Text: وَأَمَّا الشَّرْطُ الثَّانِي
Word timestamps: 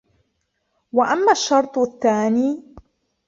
وَأَمَّا 0.93 1.31
الشَّرْطُ 1.31 1.77
الثَّانِي 1.79 2.63